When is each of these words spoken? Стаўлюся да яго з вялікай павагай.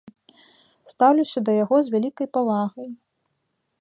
Стаўлюся 0.93 1.39
да 1.49 1.57
яго 1.63 1.77
з 1.85 1.93
вялікай 1.97 2.27
павагай. 2.39 2.89